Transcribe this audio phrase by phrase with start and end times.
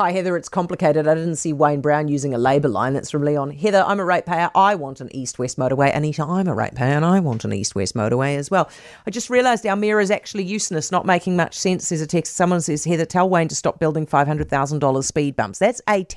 [0.00, 0.34] Hi, Heather.
[0.34, 1.06] It's complicated.
[1.06, 2.94] I didn't see Wayne Brown using a Labour line.
[2.94, 3.50] That's from Leon.
[3.50, 4.48] Heather, I'm a ratepayer.
[4.54, 5.94] I want an east west motorway.
[5.94, 8.70] Anita, I'm a ratepayer and I want an east west motorway as well.
[9.06, 11.90] I just realised our mirror is actually useless, not making much sense.
[11.90, 12.34] There's a text.
[12.34, 15.58] Someone says, Heather, tell Wayne to stop building $500,000 speed bumps.
[15.58, 16.16] That's AT,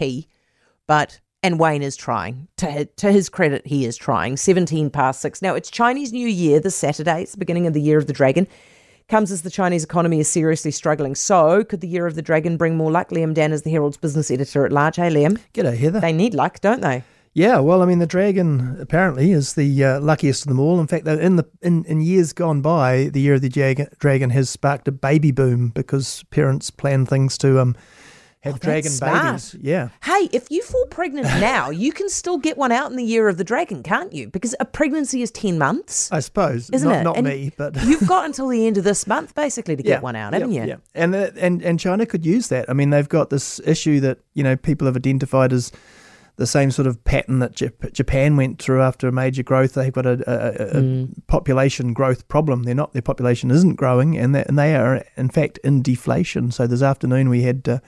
[0.87, 1.19] but.
[1.45, 2.47] And Wayne is trying.
[2.55, 4.37] To, to his credit, he is trying.
[4.37, 5.41] 17 past six.
[5.41, 7.23] Now, it's Chinese New Year this Saturday.
[7.23, 8.47] It's the beginning of the year of the dragon
[9.09, 11.15] comes as the Chinese economy is seriously struggling.
[11.15, 13.09] So, could the Year of the Dragon bring more luck?
[13.09, 14.95] Liam Dann is the Herald's business editor at large.
[14.95, 15.39] Hey, Liam.
[15.53, 15.99] G'day, Heather.
[15.99, 17.03] They need luck, don't they?
[17.35, 20.79] Yeah, well, I mean, the dragon apparently is the uh, luckiest of them all.
[20.79, 24.51] In fact, in the in, in years gone by, the year of the dragon has
[24.51, 27.75] sparked a baby boom because parents plan things to um,
[28.43, 29.55] have oh, dragon babies.
[29.61, 29.89] Yeah.
[30.03, 33.29] Hey, if you fall pregnant now, you can still get one out in the year
[33.29, 34.27] of the dragon, can't you?
[34.27, 36.11] Because a pregnancy is 10 months.
[36.11, 36.69] I suppose.
[36.69, 37.03] Isn't not, it?
[37.03, 37.81] Not and me, but.
[37.85, 40.51] you've got until the end of this month, basically, to yeah, get one out, haven't
[40.51, 40.69] yeah, you?
[40.71, 40.75] Yeah.
[40.93, 42.69] And, uh, and, and China could use that.
[42.69, 45.71] I mean, they've got this issue that, you know, people have identified as
[46.35, 47.53] the same sort of pattern that
[47.93, 49.75] Japan went through after a major growth.
[49.75, 51.27] They've got a, a, a mm.
[51.27, 52.63] population growth problem.
[52.63, 56.51] They're not their population isn't growing, and they, and they are in fact in deflation.
[56.51, 57.79] So this afternoon we had uh,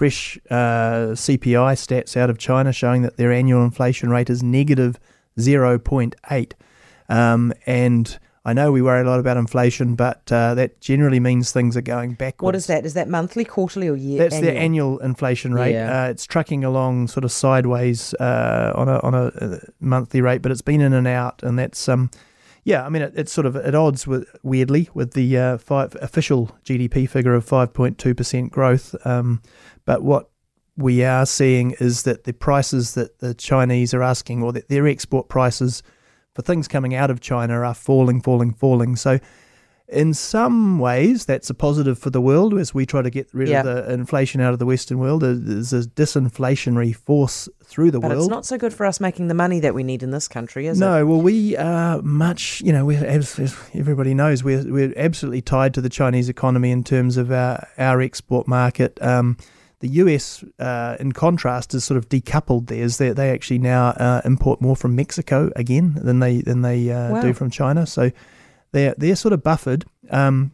[0.00, 4.98] fresh uh, CPI stats out of China showing that their annual inflation rate is negative
[5.38, 6.52] 0.8.
[7.10, 11.52] Um, and I know we worry a lot about inflation, but uh, that generally means
[11.52, 12.46] things are going backwards.
[12.46, 12.86] What is that?
[12.86, 14.20] Is that monthly, quarterly, or year?
[14.20, 14.50] That's annual?
[14.50, 15.74] their annual inflation rate.
[15.74, 16.04] Yeah.
[16.04, 20.40] Uh, it's trucking along sort of sideways uh, on a on a uh, monthly rate,
[20.40, 22.10] but it's been in and out, and that's um,
[22.64, 22.84] yeah.
[22.84, 26.56] I mean, it, it's sort of at odds with weirdly with the uh, five, official
[26.64, 28.94] GDP figure of five point two percent growth.
[29.04, 29.42] Um,
[29.84, 30.30] but what
[30.76, 34.86] we are seeing is that the prices that the Chinese are asking, or that their
[34.86, 35.82] export prices
[36.34, 38.96] for things coming out of China, are falling, falling, falling.
[38.96, 39.18] So,
[39.92, 43.50] in some ways, that's a positive for the world as we try to get rid
[43.50, 45.22] of the inflation out of the Western world.
[45.22, 48.18] There's a disinflationary force through the but world.
[48.18, 50.28] But it's not so good for us making the money that we need in this
[50.28, 51.00] country, is no, it?
[51.00, 53.38] No, well, we are much, you know, we're, as
[53.74, 58.00] everybody knows, we're, we're absolutely tied to the Chinese economy in terms of our, our
[58.00, 59.00] export market.
[59.02, 59.36] Um,
[59.80, 62.98] the US, uh, in contrast, is sort of decoupled theirs.
[62.98, 67.12] They, they actually now uh, import more from Mexico again than they than they uh,
[67.12, 67.22] wow.
[67.22, 67.86] do from China.
[67.86, 68.10] So
[68.72, 69.84] they're they're sort of buffered.
[70.10, 70.52] Um,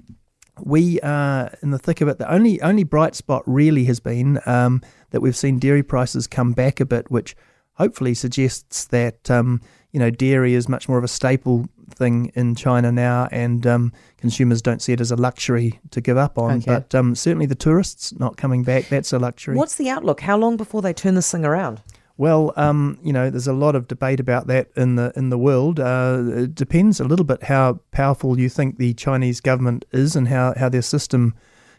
[0.62, 2.19] we are in the thick of it.
[2.19, 6.53] The only only bright spot really has been um, that we've seen dairy prices come
[6.53, 7.37] back a bit, which
[7.75, 9.60] hopefully suggests that um,
[9.93, 13.93] you know dairy is much more of a staple thing in China now, and um,
[14.16, 16.59] consumers don't see it as a luxury to give up on.
[16.59, 16.66] Okay.
[16.66, 19.56] But um, certainly the tourists not coming back, that's a luxury.
[19.56, 20.21] What's the outlook?
[20.21, 21.83] How long before they turn this thing around?
[22.19, 25.38] Well, um, you know, there's a lot of debate about that in the in the
[25.38, 25.78] world.
[25.78, 30.28] Uh, it depends a little bit how powerful you think the Chinese government is and
[30.28, 31.34] how, how their system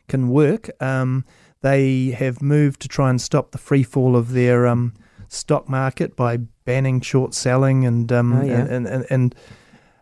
[0.07, 0.69] can work.
[0.81, 1.25] Um,
[1.61, 4.93] they have moved to try and stop the free fall of their um,
[5.27, 8.65] stock market by banning short selling and um, oh, yeah.
[8.65, 9.35] and, and, and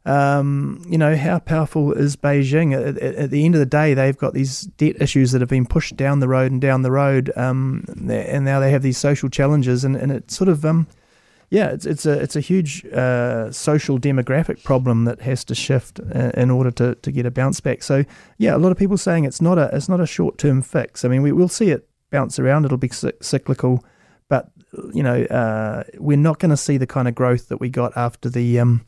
[0.05, 2.73] um, you know, how powerful is Beijing?
[2.73, 5.65] At, at, the end of the day, they've got these debt issues that have been
[5.65, 9.29] pushed down the road and down the road, um, and now they have these social
[9.29, 10.85] challenges, and, and it's sort of, um,
[11.49, 15.99] yeah, it's it's a it's a huge uh, social demographic problem that has to shift
[15.99, 17.81] uh, in order to, to get a bounce back.
[17.81, 18.05] So,
[18.37, 21.03] yeah, a lot of people saying it's not a it's not a short term fix.
[21.03, 22.91] I mean, we will see it bounce around; it'll be
[23.21, 23.83] cyclical,
[24.29, 24.51] but
[24.93, 27.95] you know, uh, we're not going to see the kind of growth that we got
[27.97, 28.85] after the um,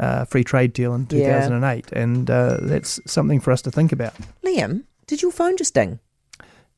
[0.00, 1.84] uh, free trade deal in 2008.
[1.92, 1.98] Yeah.
[1.98, 4.14] And uh, that's something for us to think about.
[4.44, 6.00] Liam, did your phone just ding?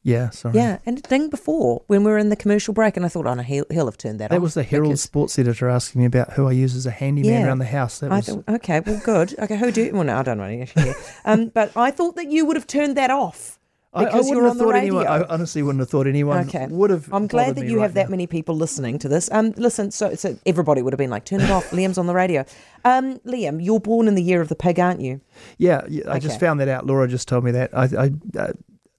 [0.04, 0.56] Yeah, sorry.
[0.56, 3.24] Yeah, and it dinged before when we were in the commercial break, and I thought,
[3.24, 4.38] oh no, he'll, he'll have turned that, that off.
[4.38, 5.02] That was the Herald because...
[5.02, 7.46] sports editor asking me about who I use as a handyman yeah.
[7.46, 8.00] around the house.
[8.00, 8.26] That was...
[8.26, 9.38] Thought, okay, well, good.
[9.38, 9.84] Okay, who do?
[9.84, 9.92] you...
[9.92, 10.44] Well, no, I don't know.
[10.44, 10.94] Actually,
[11.24, 13.60] um, but I thought that you would have turned that off.
[13.94, 15.00] Because I, I you're on the radio.
[15.00, 16.66] Anyone, I honestly wouldn't have thought anyone okay.
[16.70, 17.12] would have.
[17.12, 18.02] I'm glad that you right have now.
[18.02, 19.30] that many people listening to this.
[19.30, 21.70] Um, listen, so, so everybody would have been like, turn it off.
[21.72, 22.46] Liam's on the radio.
[22.86, 25.20] Um, Liam, you're born in the year of the pig, aren't you?
[25.58, 26.20] Yeah, yeah I okay.
[26.20, 26.86] just found that out.
[26.86, 27.76] Laura just told me that.
[27.76, 28.52] I, I uh,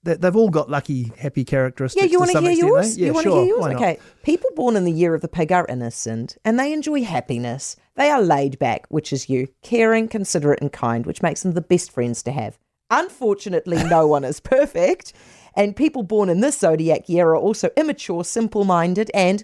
[0.04, 2.06] they've all got lucky, happy characteristics.
[2.06, 2.98] Yeah, you want to hear extent, yours?
[2.98, 3.02] Eh?
[3.02, 3.36] Yeah, you want sure.
[3.36, 3.76] to hear yours?
[3.76, 4.00] Okay.
[4.24, 7.78] People born in the year of the pig are innocent and they enjoy happiness.
[7.96, 11.62] They are laid back, which is you, caring, considerate, and kind, which makes them the
[11.62, 12.60] best friends to have.
[12.94, 15.14] Unfortunately, no one is perfect.
[15.56, 19.44] And people born in this zodiac year are also immature, simple minded, and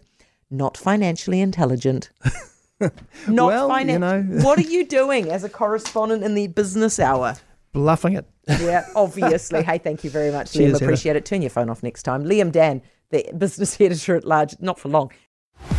[0.50, 2.10] not financially intelligent.
[2.80, 4.22] not well, finan- you know.
[4.44, 7.36] what are you doing as a correspondent in the business hour?
[7.72, 8.26] Bluffing it.
[8.48, 9.62] Yeah, obviously.
[9.62, 10.82] hey, thank you very much, Cheers, Liam.
[10.82, 11.20] Appreciate Heather.
[11.20, 11.26] it.
[11.26, 12.24] Turn your phone off next time.
[12.24, 12.82] Liam Dann,
[13.12, 15.12] the business editor at large, not for long.